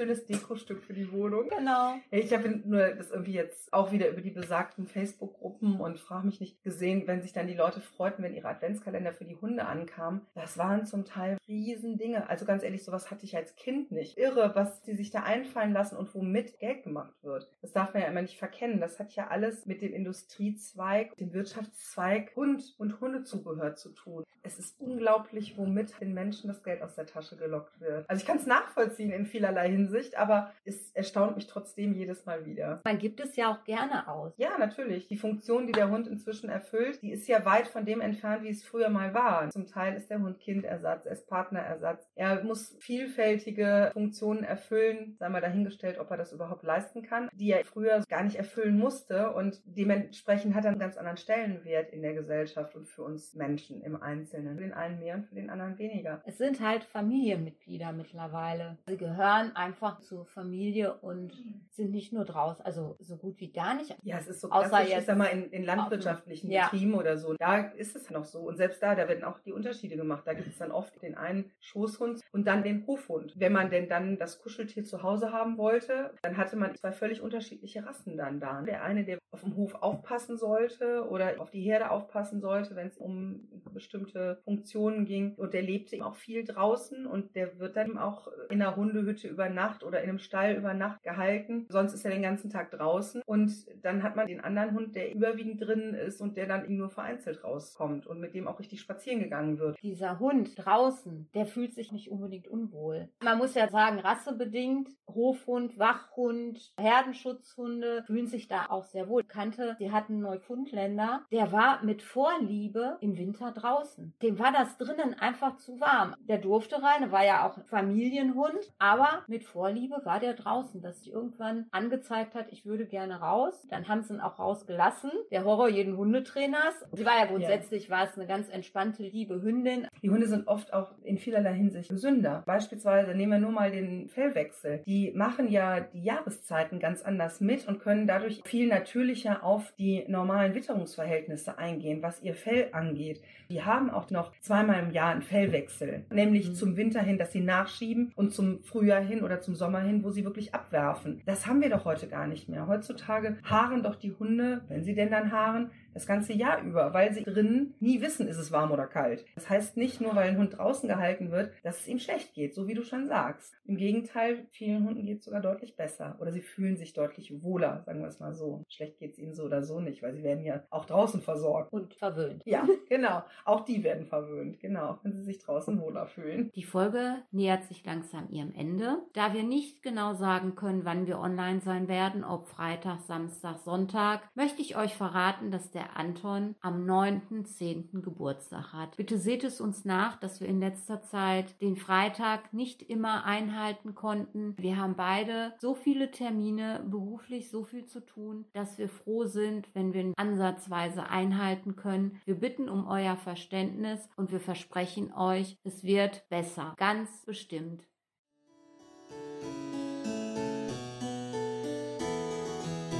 [0.00, 1.50] Schönes Dekostück für die Wohnung.
[1.50, 1.96] genau.
[2.10, 6.40] Ich habe nur das irgendwie jetzt auch wieder über die besagten Facebook-Gruppen und frage mich
[6.40, 10.22] nicht gesehen, wenn sich dann die Leute freuten, wenn ihre Adventskalender für die Hunde ankamen.
[10.34, 12.30] Das waren zum Teil Riesendinge.
[12.30, 14.16] Also ganz ehrlich, sowas hatte ich als Kind nicht.
[14.16, 17.50] Irre, was die sich da einfallen lassen und womit Geld gemacht wird.
[17.60, 18.80] Das darf man ja immer nicht verkennen.
[18.80, 24.24] Das hat ja alles mit dem Industriezweig, dem Wirtschaftszweig und, und Hundezubehör zu tun.
[24.42, 28.08] Es ist unglaublich, womit den Menschen das Geld aus der Tasche gelockt wird.
[28.08, 32.46] Also ich kann es nachvollziehen in vielerlei Hinsicht, aber es erstaunt mich trotzdem jedes Mal
[32.46, 32.80] wieder.
[32.84, 34.32] Man gibt es ja auch gerne aus.
[34.36, 35.06] Ja, natürlich.
[35.08, 38.50] Die Funktion, die der Hund inzwischen erfüllt, die ist ja weit von dem entfernt, wie
[38.50, 39.50] es früher mal war.
[39.50, 42.08] Zum Teil ist der Hund Kindersatz, er ist Partnerersatz.
[42.14, 47.50] Er muss vielfältige Funktionen erfüllen, sei mal dahingestellt, ob er das überhaupt leisten kann, die
[47.50, 49.32] er früher gar nicht erfüllen musste.
[49.32, 53.82] Und dementsprechend hat er einen ganz anderen Stellenwert in der Gesellschaft und für uns Menschen
[53.82, 54.56] im Einzelnen.
[54.56, 56.22] Für den einen mehr und für den anderen weniger.
[56.24, 58.78] Es sind halt Familienmitglieder mittlerweile.
[58.86, 61.32] Sie gehören einem einfach zur Familie und
[61.70, 63.96] sind nicht nur draußen, also so gut wie gar nicht.
[64.02, 66.68] Ja, es ist so Außer klassisch, ich jetzt sag mal, in, in landwirtschaftlichen Ja.
[66.68, 67.34] Betrieben oder so.
[67.38, 68.40] Da ist es noch so.
[68.40, 70.24] Und selbst da, da werden auch die Unterschiede gemacht.
[70.26, 73.34] Da gibt es dann oft den einen Schoßhund und dann den Hofhund.
[73.36, 77.20] Wenn man denn dann das Kuscheltier zu Hause haben wollte, dann hatte man zwei völlig
[77.20, 78.62] unterschiedliche Rassen dann da.
[78.62, 82.88] Der eine, der auf dem Hof aufpassen sollte oder auf die Herde aufpassen sollte, wenn
[82.88, 85.34] es um bestimmte Funktionen ging.
[85.34, 88.74] Und der lebte eben auch viel draußen und der wird dann eben auch in einer
[88.74, 91.66] Hundehütte über Nacht oder in einem Stall über Nacht gehalten.
[91.68, 93.22] Sonst ist er den ganzen Tag draußen.
[93.26, 93.52] Und
[93.84, 96.90] dann hat man den anderen Hund, der überwiegend drin ist und der dann eben nur
[96.90, 99.76] vereinzelt rauskommt und mit dem auch richtig spazieren gegangen wird.
[99.82, 103.08] Dieser Hund draußen, der fühlt sich nicht unbedingt unwohl.
[103.22, 109.24] Man muss ja sagen, rassebedingt, Hofhund, Wachhund, Herdenschutzhunde fühlen sich da auch sehr wohl.
[109.24, 114.14] Kannte, die hatten Neufundländer, der war mit Vorliebe im Winter draußen.
[114.22, 116.14] Dem war das drinnen einfach zu warm.
[116.20, 121.12] Der durfte rein, war ja auch Familienhund, aber mit Vorliebe war der draußen, dass sich
[121.12, 123.66] irgendwann angezeigt hat, ich würde gerne raus.
[123.70, 125.10] Dann haben sie ihn auch rausgelassen.
[125.30, 126.74] Der Horror jeden Hundetrainers.
[126.92, 129.86] Sie war ja grundsätzlich, war es eine ganz entspannte, liebe Hündin.
[130.02, 132.42] Die Hunde sind oft auch in vielerlei Hinsicht gesünder.
[132.46, 134.82] Beispielsweise nehmen wir nur mal den Fellwechsel.
[134.86, 140.04] Die machen ja die Jahreszeiten ganz anders mit und können dadurch viel natürlicher auf die
[140.08, 143.20] normalen Witterungsverhältnisse eingehen, was ihr Fell angeht.
[143.50, 146.54] Die haben auch noch zweimal im Jahr einen Fellwechsel, nämlich Mhm.
[146.54, 150.10] zum Winter hin, dass sie nachschieben und zum Frühjahr hin oder zum Sommer hin, wo
[150.10, 151.22] sie wirklich abwerfen.
[151.26, 152.66] Das haben wir doch heute gar nicht mehr.
[152.66, 157.12] Heutzutage haaren doch die Hunde, wenn sie denn dann haaren, das ganze Jahr über, weil
[157.12, 159.24] sie drinnen nie wissen, ist es warm oder kalt.
[159.34, 162.54] Das heißt nicht nur, weil ein Hund draußen gehalten wird, dass es ihm schlecht geht,
[162.54, 163.54] so wie du schon sagst.
[163.64, 167.82] Im Gegenteil, vielen Hunden geht es sogar deutlich besser oder sie fühlen sich deutlich wohler,
[167.86, 168.64] sagen wir es mal so.
[168.68, 171.72] Schlecht geht es ihnen so oder so nicht, weil sie werden ja auch draußen versorgt.
[171.72, 172.42] Und verwöhnt.
[172.44, 173.22] Ja, genau.
[173.44, 176.50] Auch die werden verwöhnt, genau, wenn sie sich draußen wohler fühlen.
[176.54, 178.98] Die Folge nähert sich langsam ihrem Ende.
[179.12, 184.28] Da wir nicht genau sagen können, wann wir online sein werden, ob Freitag, Samstag, Sonntag,
[184.34, 188.00] möchte ich euch verraten, dass der Anton am 9.10.
[188.02, 188.96] Geburtstag hat.
[188.96, 193.94] Bitte seht es uns nach, dass wir in letzter Zeit den Freitag nicht immer einhalten
[193.94, 194.54] konnten.
[194.58, 199.68] Wir haben beide so viele Termine, beruflich so viel zu tun, dass wir froh sind,
[199.74, 202.20] wenn wir ansatzweise einhalten können.
[202.24, 206.74] Wir bitten um euer Verständnis und wir versprechen euch, es wird besser.
[206.76, 207.84] Ganz bestimmt.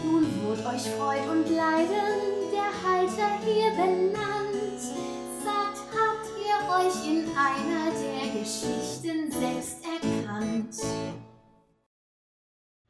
[0.04, 2.39] Nun wird euch Freud und Leiden der
[2.84, 4.80] Halter hier benannt.
[5.44, 10.76] Sagt, habt ihr euch in einer der Geschichten selbst erkannt?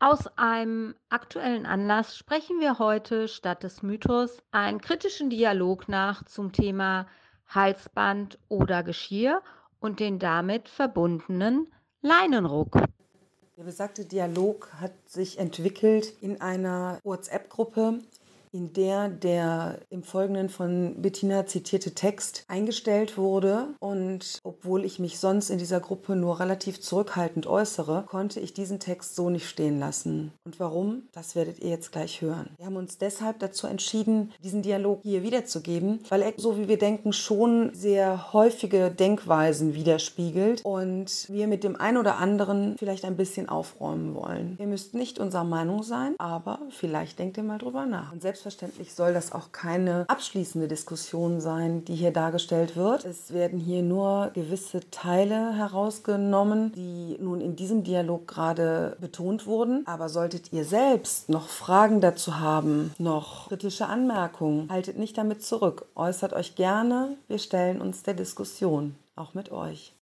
[0.03, 6.53] Aus einem aktuellen Anlass sprechen wir heute statt des Mythos einen kritischen Dialog nach zum
[6.53, 7.07] Thema
[7.49, 9.43] Halsband oder Geschirr
[9.79, 12.81] und den damit verbundenen Leinenruck.
[13.59, 17.99] Der besagte Dialog hat sich entwickelt in einer WhatsApp-Gruppe,
[18.53, 23.69] in der der im Folgenden von Bettina zitierte Text eingestellt wurde.
[23.79, 28.81] Und obwohl ich mich sonst in dieser Gruppe nur relativ zurückhaltend äußere, konnte ich diesen
[28.81, 30.33] Text so nicht stehen lassen.
[30.45, 31.05] Und warum?
[31.13, 32.51] Das werdet ihr jetzt gleich hören.
[32.57, 36.79] Wir haben uns deshalb dazu entschieden, diesen Dialog hier wiederzugeben, weil er, so wie wir
[36.79, 43.17] denken, schon sehr häufige Denkweisen widerspiegelt und wir mit dem einen oder anderen vielleicht ein
[43.17, 44.57] bisschen aufräumen wollen.
[44.59, 48.13] Ihr müsst nicht unserer Meinung sein, aber vielleicht denkt ihr mal drüber nach.
[48.13, 53.05] Und selbstverständlich soll das auch keine abschließende Diskussion sein, die hier dargestellt wird.
[53.05, 59.87] Es werden hier nur gewisse Teile herausgenommen, die nun in diesem Dialog gerade betont wurden.
[59.87, 65.87] Aber solltet ihr selbst noch Fragen dazu haben, noch kritische Anmerkungen, haltet nicht damit zurück.
[65.95, 67.17] Äußert euch gerne.
[67.29, 69.95] Wir stellen uns der Diskussion, auch mit euch.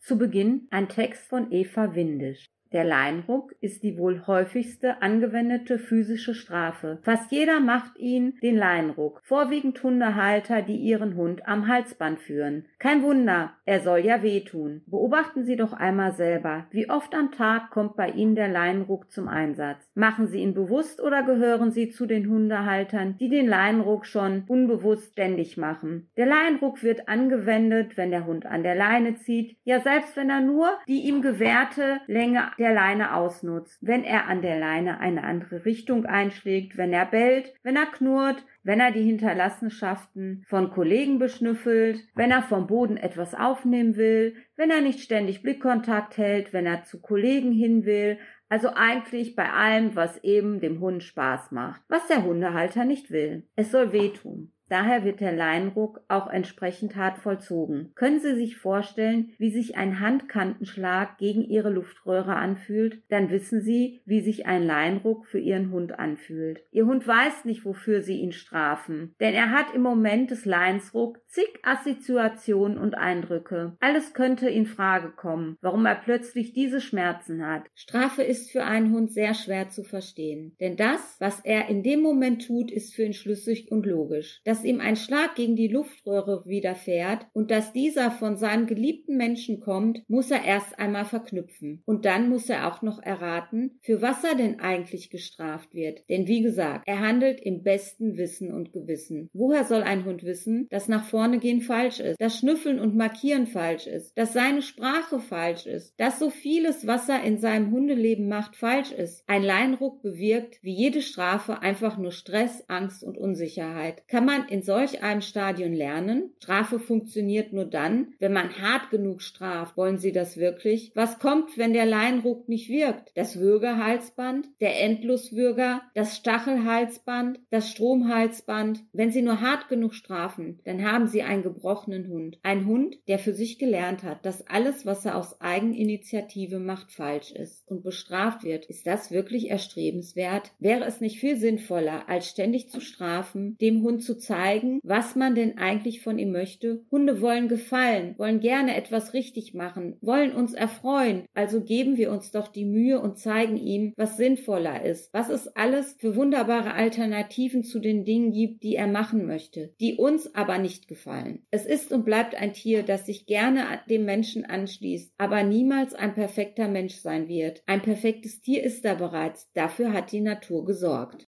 [0.00, 2.46] Zu Beginn ein Text von Eva Windisch.
[2.72, 6.98] Der Leinruck ist die wohl häufigste angewendete physische Strafe.
[7.02, 9.20] Fast jeder macht ihn, den Leinruck.
[9.24, 12.66] Vorwiegend Hundehalter, die ihren Hund am Halsband führen.
[12.78, 14.82] Kein Wunder, er soll ja wehtun.
[14.86, 19.28] Beobachten Sie doch einmal selber, wie oft am Tag kommt bei Ihnen der Leinruck zum
[19.28, 19.88] Einsatz.
[19.94, 25.12] Machen Sie ihn bewusst oder gehören Sie zu den Hundehaltern, die den Leinruck schon unbewusst
[25.12, 26.10] ständig machen?
[26.18, 30.40] Der Leinruck wird angewendet, wenn der Hund an der Leine zieht, ja selbst wenn er
[30.40, 35.64] nur die ihm gewährte Länge der Leine ausnutzt, wenn er an der Leine eine andere
[35.64, 42.00] Richtung einschlägt, wenn er bellt, wenn er knurrt, wenn er die Hinterlassenschaften von Kollegen beschnüffelt,
[42.14, 46.84] wenn er vom Boden etwas aufnehmen will, wenn er nicht ständig Blickkontakt hält, wenn er
[46.84, 48.18] zu Kollegen hin will,
[48.48, 53.46] also eigentlich bei allem, was eben dem Hund Spaß macht, was der Hundehalter nicht will.
[53.56, 54.52] Es soll wehtun.
[54.68, 57.92] Daher wird der Leinruck auch entsprechend hart vollzogen.
[57.94, 63.02] Können Sie sich vorstellen, wie sich ein Handkantenschlag gegen Ihre Luftröhre anfühlt?
[63.08, 66.62] Dann wissen Sie, wie sich ein Leinruck für Ihren Hund anfühlt.
[66.70, 71.18] Ihr Hund weiß nicht, wofür Sie ihn strafen, denn er hat im Moment des Leinsruck
[71.26, 73.76] zig Assoziationen und Eindrücke.
[73.80, 77.64] Alles könnte in Frage kommen, warum er plötzlich diese Schmerzen hat.
[77.74, 82.00] Strafe ist für einen Hund sehr schwer zu verstehen, denn das, was er in dem
[82.00, 84.40] Moment tut, ist für ihn schlüssig und logisch.
[84.58, 89.60] Dass ihm ein Schlag gegen die Luftröhre widerfährt und dass dieser von seinem geliebten Menschen
[89.60, 91.80] kommt, muss er erst einmal verknüpfen.
[91.86, 96.02] Und dann muss er auch noch erraten, für was er denn eigentlich gestraft wird.
[96.08, 99.28] Denn wie gesagt, er handelt im besten Wissen und Gewissen.
[99.32, 103.46] Woher soll ein Hund wissen, dass nach vorne gehen falsch ist, dass Schnüffeln und Markieren
[103.46, 108.26] falsch ist, dass seine Sprache falsch ist, dass so vieles, was er in seinem Hundeleben
[108.26, 109.22] macht, falsch ist?
[109.28, 114.02] Ein Leinruck bewirkt, wie jede Strafe, einfach nur Stress, Angst und Unsicherheit.
[114.08, 116.32] Kann man in solch einem Stadion lernen?
[116.38, 119.76] Strafe funktioniert nur dann, wenn man hart genug straft.
[119.76, 120.92] Wollen Sie das wirklich?
[120.94, 123.10] Was kommt, wenn der Leinruck nicht wirkt?
[123.14, 128.84] Das Würgehalsband, der Endloswürger, das Stachelhalsband, das Stromhalsband.
[128.92, 132.38] Wenn Sie nur hart genug strafen, dann haben Sie einen gebrochenen Hund.
[132.42, 137.32] Ein Hund, der für sich gelernt hat, dass alles, was er aus Eigeninitiative macht, falsch
[137.32, 138.66] ist und bestraft wird.
[138.66, 140.52] Ist das wirklich erstrebenswert?
[140.58, 144.37] Wäre es nicht viel sinnvoller, als ständig zu strafen, dem Hund zu zeigen,
[144.82, 146.84] was man denn eigentlich von ihm möchte?
[146.90, 151.24] Hunde wollen gefallen, wollen gerne etwas richtig machen, wollen uns erfreuen.
[151.34, 155.48] Also geben wir uns doch die Mühe und zeigen ihm, was sinnvoller ist, was es
[155.48, 160.58] alles für wunderbare Alternativen zu den Dingen gibt, die er machen möchte, die uns aber
[160.58, 161.44] nicht gefallen.
[161.50, 166.14] Es ist und bleibt ein Tier, das sich gerne dem Menschen anschließt, aber niemals ein
[166.14, 167.62] perfekter Mensch sein wird.
[167.66, 171.28] Ein perfektes Tier ist er bereits, dafür hat die Natur gesorgt.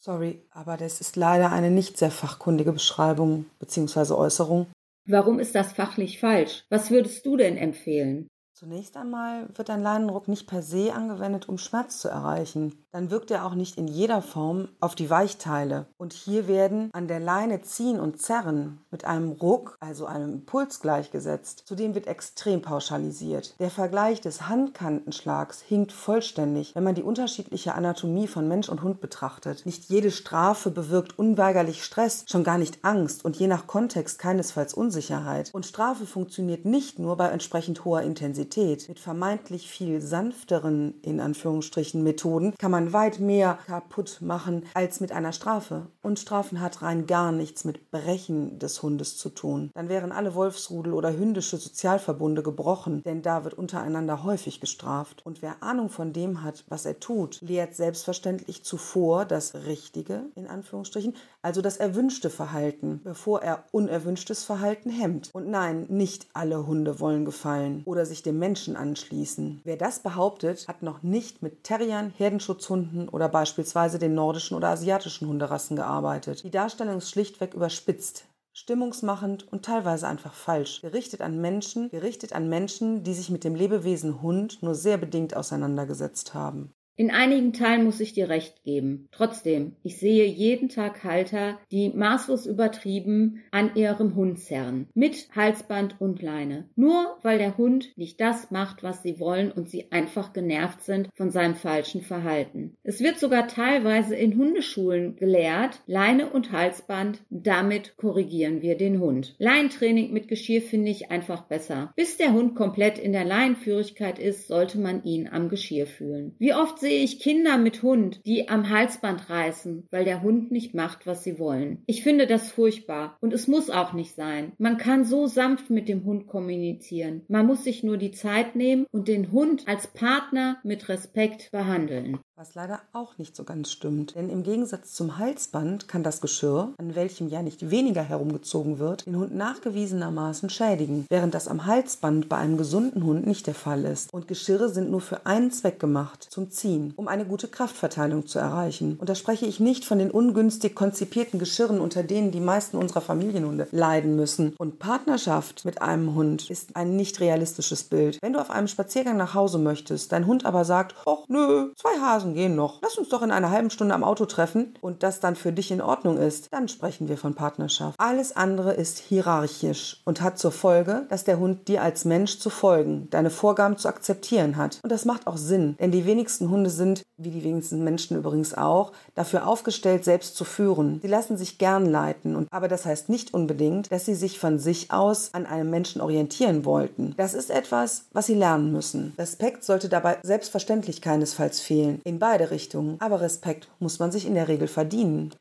[0.00, 4.14] Sorry, aber das ist leider eine nicht sehr fachkundige Beschreibung bzw.
[4.14, 4.68] Äußerung.
[5.06, 6.64] Warum ist das fachlich falsch?
[6.70, 8.28] Was würdest du denn empfehlen?
[8.58, 12.84] Zunächst einmal wird ein Leinenruck nicht per se angewendet, um Schmerz zu erreichen.
[12.90, 15.86] Dann wirkt er auch nicht in jeder Form auf die Weichteile.
[15.96, 20.80] Und hier werden an der Leine ziehen und zerren mit einem Ruck, also einem Impuls
[20.80, 21.62] gleichgesetzt.
[21.66, 23.54] Zudem wird extrem pauschalisiert.
[23.60, 29.00] Der Vergleich des Handkantenschlags hinkt vollständig, wenn man die unterschiedliche Anatomie von Mensch und Hund
[29.00, 29.66] betrachtet.
[29.66, 34.74] Nicht jede Strafe bewirkt unweigerlich Stress, schon gar nicht Angst und je nach Kontext keinesfalls
[34.74, 35.50] Unsicherheit.
[35.52, 38.47] Und Strafe funktioniert nicht nur bei entsprechend hoher Intensität.
[38.48, 45.00] Intensität, mit vermeintlich viel sanfteren, in Anführungsstrichen, Methoden, kann man weit mehr kaputt machen als
[45.00, 45.86] mit einer Strafe.
[46.02, 49.70] Und Strafen hat rein gar nichts mit Brechen des Hundes zu tun.
[49.74, 55.24] Dann wären alle Wolfsrudel oder hündische Sozialverbunde gebrochen, denn da wird untereinander häufig gestraft.
[55.26, 60.46] Und wer Ahnung von dem hat, was er tut, lehrt selbstverständlich zuvor das Richtige, in
[60.46, 65.30] Anführungsstrichen, also das erwünschte Verhalten, bevor er unerwünschtes Verhalten hemmt.
[65.32, 69.60] Und nein, nicht alle Hunde wollen gefallen oder sich dem Menschen anschließen.
[69.64, 75.28] Wer das behauptet, hat noch nicht mit Terriern, Herdenschutzhunden oder beispielsweise den nordischen oder asiatischen
[75.28, 76.44] Hunderassen gearbeitet.
[76.44, 78.24] Die Darstellung ist schlichtweg überspitzt
[78.58, 80.80] stimmungsmachend und teilweise einfach falsch.
[80.80, 85.36] Gerichtet an Menschen, gerichtet an Menschen, die sich mit dem Lebewesen Hund nur sehr bedingt
[85.36, 86.74] auseinandergesetzt haben.
[86.98, 89.06] In einigen Teilen muss ich dir recht geben.
[89.12, 94.88] Trotzdem, ich sehe jeden Tag Halter, die maßlos übertrieben an ihrem Hund zerren.
[94.94, 96.68] Mit Halsband und Leine.
[96.74, 101.08] Nur weil der Hund nicht das macht, was sie wollen und sie einfach genervt sind
[101.14, 102.76] von seinem falschen Verhalten.
[102.82, 109.36] Es wird sogar teilweise in Hundeschulen gelehrt, Leine und Halsband, damit korrigieren wir den Hund.
[109.38, 111.92] Leintraining mit Geschirr finde ich einfach besser.
[111.94, 116.34] Bis der Hund komplett in der Leinführigkeit ist, sollte man ihn am Geschirr fühlen.
[116.40, 120.72] Wie oft sehe ich Kinder mit Hund, die am Halsband reißen, weil der Hund nicht
[120.74, 121.82] macht, was sie wollen.
[121.86, 124.52] Ich finde das furchtbar und es muss auch nicht sein.
[124.56, 127.26] Man kann so sanft mit dem Hund kommunizieren.
[127.28, 132.20] Man muss sich nur die Zeit nehmen und den Hund als Partner mit Respekt behandeln.
[132.40, 134.14] Was leider auch nicht so ganz stimmt.
[134.14, 139.06] Denn im Gegensatz zum Halsband kann das Geschirr, an welchem ja nicht weniger herumgezogen wird,
[139.06, 143.84] den Hund nachgewiesenermaßen schädigen, während das am Halsband bei einem gesunden Hund nicht der Fall
[143.84, 144.14] ist.
[144.14, 148.38] Und Geschirre sind nur für einen Zweck gemacht, zum Ziehen, um eine gute Kraftverteilung zu
[148.38, 148.98] erreichen.
[149.00, 153.00] Und da spreche ich nicht von den ungünstig konzipierten Geschirren, unter denen die meisten unserer
[153.00, 154.54] Familienhunde leiden müssen.
[154.58, 158.18] Und Partnerschaft mit einem Hund ist ein nicht realistisches Bild.
[158.22, 161.98] Wenn du auf einem Spaziergang nach Hause möchtest, dein Hund aber sagt, ach nö, zwei
[162.00, 162.80] Hasen Sachen gehen noch.
[162.82, 165.70] Lass uns doch in einer halben Stunde am Auto treffen und das dann für dich
[165.70, 166.48] in Ordnung ist.
[166.52, 167.98] Dann sprechen wir von Partnerschaft.
[167.98, 172.50] Alles andere ist hierarchisch und hat zur Folge, dass der Hund dir als Mensch zu
[172.50, 174.80] folgen, deine Vorgaben zu akzeptieren hat.
[174.82, 178.54] Und das macht auch Sinn, denn die wenigsten Hunde sind, wie die wenigsten Menschen übrigens
[178.54, 181.00] auch, dafür aufgestellt, selbst zu führen.
[181.02, 184.58] Sie lassen sich gern leiten, und, aber das heißt nicht unbedingt, dass sie sich von
[184.58, 187.14] sich aus an einem Menschen orientieren wollten.
[187.16, 189.14] Das ist etwas, was sie lernen müssen.
[189.18, 194.34] Respekt sollte dabei selbstverständlich keinesfalls fehlen, in beide Richtungen, aber Respekt muss man sich in
[194.34, 195.34] der Regel verdienen.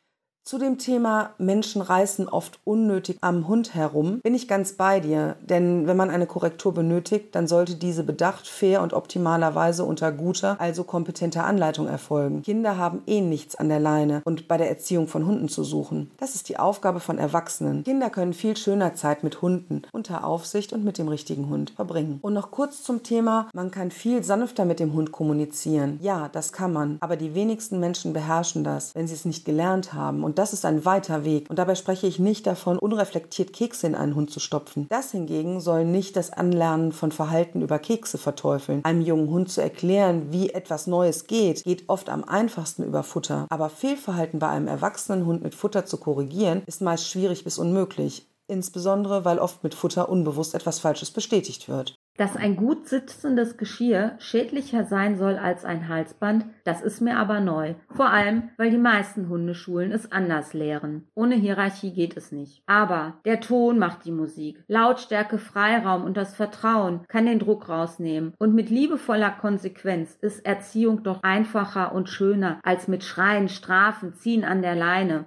[0.48, 5.36] Zu dem Thema Menschen reißen oft unnötig am Hund herum bin ich ganz bei dir,
[5.42, 10.56] denn wenn man eine Korrektur benötigt, dann sollte diese bedacht, fair und optimalerweise unter guter,
[10.62, 12.44] also kompetenter Anleitung erfolgen.
[12.44, 16.12] Kinder haben eh nichts an der Leine und bei der Erziehung von Hunden zu suchen.
[16.18, 17.84] Das ist die Aufgabe von Erwachsenen.
[17.84, 22.20] Kinder können viel schöner Zeit mit Hunden unter Aufsicht und mit dem richtigen Hund verbringen.
[22.22, 26.00] Und noch kurz zum Thema, man kann viel sanfter mit dem Hund kommunizieren.
[26.02, 29.92] Ja, das kann man, aber die wenigsten Menschen beherrschen das, wenn sie es nicht gelernt
[29.92, 31.50] haben und das ist ein weiter Weg.
[31.50, 34.88] Und dabei spreche ich nicht davon, unreflektiert Kekse in einen Hund zu stopfen.
[34.90, 38.84] Das hingegen soll nicht das Anlernen von Verhalten über Kekse verteufeln.
[38.86, 43.48] Einem jungen Hund zu erklären, wie etwas Neues geht, geht oft am einfachsten über Futter.
[43.50, 48.28] Aber Fehlverhalten bei einem erwachsenen Hund mit Futter zu korrigieren, ist meist schwierig bis unmöglich
[48.48, 51.96] insbesondere weil oft mit Futter unbewusst etwas Falsches bestätigt wird.
[52.18, 57.40] Dass ein gut sitzendes Geschirr schädlicher sein soll als ein Halsband, das ist mir aber
[57.40, 57.76] neu.
[57.96, 61.08] Vor allem, weil die meisten Hundeschulen es anders lehren.
[61.14, 62.64] Ohne Hierarchie geht es nicht.
[62.66, 64.64] Aber der Ton macht die Musik.
[64.68, 68.34] Lautstärke, Freiraum und das Vertrauen kann den Druck rausnehmen.
[68.40, 74.44] Und mit liebevoller Konsequenz ist Erziehung doch einfacher und schöner als mit Schreien, Strafen, Ziehen
[74.44, 75.26] an der Leine.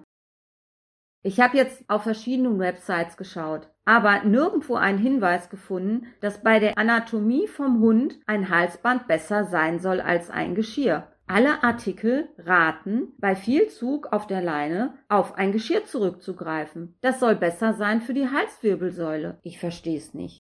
[1.23, 6.79] Ich habe jetzt auf verschiedenen Websites geschaut, aber nirgendwo einen Hinweis gefunden, dass bei der
[6.79, 11.09] Anatomie vom Hund ein Halsband besser sein soll als ein Geschirr.
[11.27, 16.95] Alle Artikel raten, bei viel Zug auf der Leine auf ein Geschirr zurückzugreifen.
[17.01, 19.41] Das soll besser sein für die Halswirbelsäule.
[19.43, 20.41] Ich verstehe es nicht.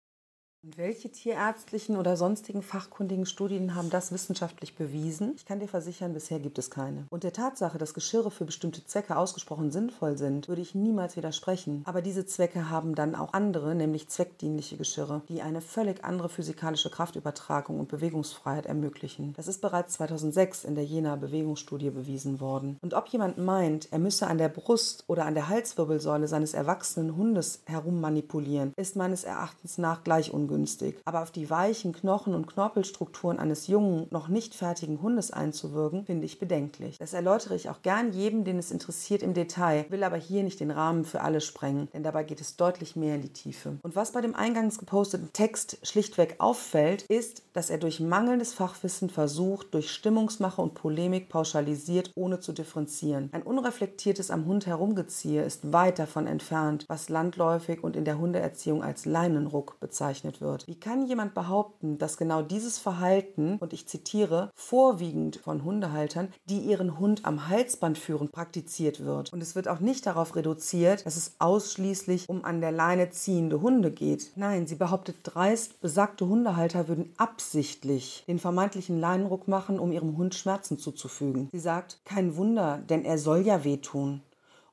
[0.62, 5.32] Und welche tierärztlichen oder sonstigen fachkundigen Studien haben das wissenschaftlich bewiesen?
[5.38, 7.06] Ich kann dir versichern, bisher gibt es keine.
[7.10, 11.84] Und der Tatsache, dass Geschirre für bestimmte Zwecke ausgesprochen sinnvoll sind, würde ich niemals widersprechen.
[11.86, 16.89] Aber diese Zwecke haben dann auch andere, nämlich zweckdienliche Geschirre, die eine völlig andere physikalische
[16.89, 19.32] Kraftübertragung und Bewegungsfreiheit ermöglichen.
[19.38, 22.78] Das ist bereits 2006 in der Jena Bewegungsstudie bewiesen worden.
[22.82, 27.15] Und ob jemand meint, er müsse an der Brust oder an der Halswirbelsäule seines erwachsenen
[27.15, 30.99] Hundes herummanipulieren, ist meines Erachtens nach gleich ungünstig ungünstig.
[31.05, 36.25] Aber auf die weichen Knochen- und Knorpelstrukturen eines jungen, noch nicht fertigen Hundes einzuwirken, finde
[36.25, 36.97] ich bedenklich.
[36.97, 40.59] Das erläutere ich auch gern jedem, den es interessiert im Detail, will aber hier nicht
[40.59, 43.77] den Rahmen für alle sprengen, denn dabei geht es deutlich mehr in die Tiefe.
[43.83, 49.09] Und was bei dem eingangs geposteten Text schlichtweg auffällt, ist, dass er durch mangelndes Fachwissen
[49.09, 53.29] versucht, durch Stimmungsmache und Polemik pauschalisiert, ohne zu differenzieren.
[53.31, 58.83] Ein unreflektiertes am Hund herumgeziehe ist weit davon entfernt, was landläufig und in der Hundeerziehung
[58.83, 60.67] als Leinenruck bezeichnet wird.
[60.67, 66.60] Wie kann jemand behaupten, dass genau dieses Verhalten, und ich zitiere, vorwiegend von Hundehaltern, die
[66.60, 69.32] ihren Hund am Halsband führen, praktiziert wird?
[69.34, 73.62] Und es wird auch nicht darauf reduziert, dass es ausschließlich um an der Leine ziehende
[73.62, 74.32] Hunde geht.
[74.36, 80.36] Nein, sie behauptet dreist, besagte Hundehalter würden absichtlich den vermeintlichen Leinenruck machen, um ihrem Hund
[80.36, 81.49] Schmerzen zuzufügen.
[81.52, 84.21] Sie sagt, kein Wunder, denn er soll ja wehtun.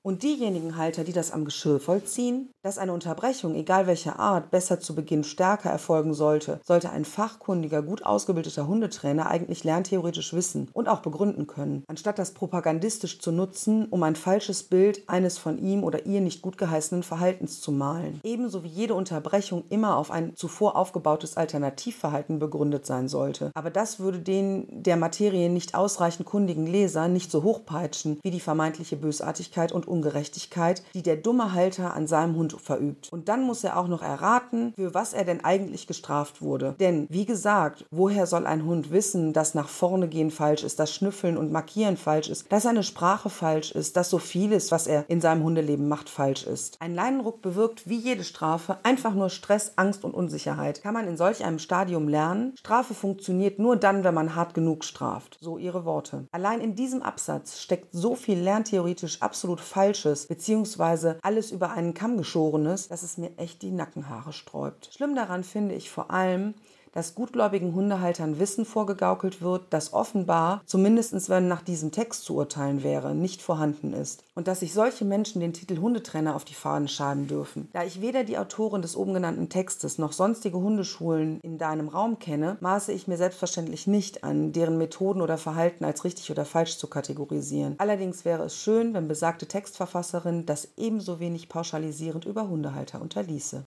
[0.06, 4.78] Und diejenigen Halter, die das am Geschirr vollziehen, dass eine Unterbrechung, egal welcher Art, besser
[4.78, 10.88] zu Beginn stärker erfolgen sollte, sollte ein fachkundiger, gut ausgebildeter Hundetrainer eigentlich lerntheoretisch wissen und
[10.88, 15.82] auch begründen können, anstatt das propagandistisch zu nutzen, um ein falsches Bild eines von ihm
[15.82, 18.20] oder ihr nicht gut geheißenen Verhaltens zu malen.
[18.22, 23.50] Ebenso wie jede Unterbrechung immer auf ein zuvor aufgebautes Alternativverhalten begründet sein sollte.
[23.54, 28.38] Aber das würde den der Materie nicht ausreichend kundigen Leser nicht so hochpeitschen wie die
[28.38, 33.09] vermeintliche Bösartigkeit und Ungerechtigkeit, die der dumme Halter an seinem Hund verübt.
[33.11, 36.74] Und dann muss er auch noch erraten, für was er denn eigentlich gestraft wurde.
[36.78, 40.94] Denn, wie gesagt, woher soll ein Hund wissen, dass nach vorne gehen falsch ist, dass
[40.94, 45.09] Schnüffeln und Markieren falsch ist, dass seine Sprache falsch ist, dass so vieles, was er
[45.09, 46.76] in seinem Hundeleben macht, falsch ist.
[46.80, 50.82] Ein Leinenruck bewirkt wie jede Strafe einfach nur Stress, Angst und Unsicherheit.
[50.82, 52.54] Kann man in solch einem Stadium lernen?
[52.59, 55.38] Strafe funktioniert nur dann, wenn man hart genug straft.
[55.40, 56.26] So ihre Worte.
[56.32, 61.94] Allein in diesem Absatz steckt so viel lerntheoretisch absolut falsch Falsches, beziehungsweise alles über einen
[61.94, 64.90] Kamm geschorenes, dass es mir echt die Nackenhaare sträubt.
[64.92, 66.55] Schlimm daran finde ich vor allem,
[66.96, 72.82] dass gutgläubigen Hundehaltern Wissen vorgegaukelt wird, das offenbar, zumindest wenn nach diesem Text zu urteilen
[72.82, 74.24] wäre, nicht vorhanden ist.
[74.35, 77.68] Und dass sich solche Menschen den Titel Hundetrenner auf die Fahnen schreiben dürfen.
[77.74, 82.18] Da ich weder die Autorin des oben genannten Textes noch sonstige Hundeschulen in deinem Raum
[82.18, 86.78] kenne, maße ich mir selbstverständlich nicht an, deren Methoden oder Verhalten als richtig oder falsch
[86.78, 87.74] zu kategorisieren.
[87.76, 93.65] Allerdings wäre es schön, wenn besagte Textverfasserin das ebenso wenig pauschalisierend über Hundehalter unterließe.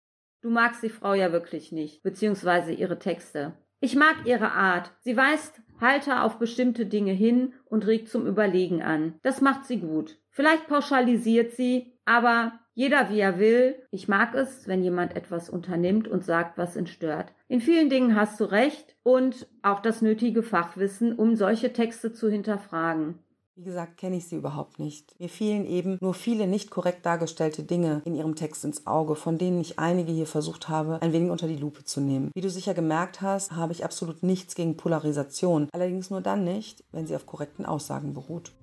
[0.43, 3.53] Du magst die Frau ja wirklich nicht, beziehungsweise ihre Texte.
[3.79, 4.91] Ich mag ihre Art.
[4.99, 9.15] Sie weist Halter auf bestimmte Dinge hin und regt zum Überlegen an.
[9.23, 10.19] Das macht sie gut.
[10.31, 13.75] Vielleicht pauschalisiert sie, aber jeder wie er will.
[13.89, 17.31] Ich mag es, wenn jemand etwas unternimmt und sagt, was ihn stört.
[17.47, 22.29] In vielen Dingen hast du recht und auch das nötige Fachwissen, um solche Texte zu
[22.29, 23.19] hinterfragen.
[23.55, 25.13] Wie gesagt, kenne ich sie überhaupt nicht.
[25.19, 29.37] Mir fielen eben nur viele nicht korrekt dargestellte Dinge in ihrem Text ins Auge, von
[29.37, 32.31] denen ich einige hier versucht habe, ein wenig unter die Lupe zu nehmen.
[32.33, 36.83] Wie du sicher gemerkt hast, habe ich absolut nichts gegen Polarisation, allerdings nur dann nicht,
[36.91, 38.53] wenn sie auf korrekten Aussagen beruht.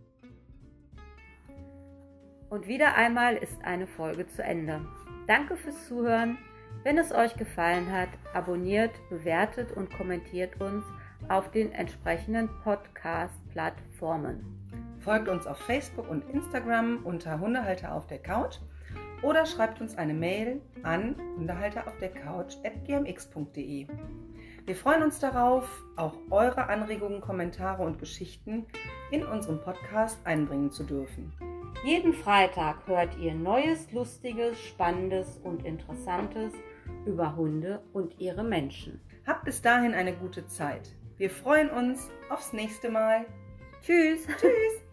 [2.49, 4.85] Und wieder einmal ist eine Folge zu Ende.
[5.29, 6.37] Danke fürs Zuhören.
[6.83, 10.83] Wenn es euch gefallen hat, abonniert, bewertet und kommentiert uns
[11.29, 14.60] auf den entsprechenden Podcast-Plattformen.
[15.01, 18.57] Folgt uns auf Facebook und Instagram unter Hundehalter auf der Couch
[19.23, 23.87] oder schreibt uns eine Mail an hundehalteraufdercouch.gmx.de.
[24.67, 28.67] Wir freuen uns darauf, auch eure Anregungen, Kommentare und Geschichten
[29.11, 31.33] in unserem Podcast einbringen zu dürfen.
[31.85, 36.53] Jeden Freitag hört ihr Neues, Lustiges, Spannendes und Interessantes
[37.07, 39.01] über Hunde und ihre Menschen.
[39.27, 40.95] Habt bis dahin eine gute Zeit.
[41.17, 43.25] Wir freuen uns aufs nächste Mal.
[43.83, 44.27] Tschüss.
[44.27, 44.83] Tschüss.